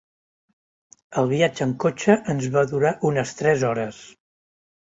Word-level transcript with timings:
El 1.23 1.29
viatge 1.33 1.67
en 1.67 1.75
cotxe 1.85 2.17
ens 2.35 2.49
va 2.57 2.65
durar 2.73 2.95
unes 3.13 3.37
tres 3.43 3.69
hores. 3.71 4.05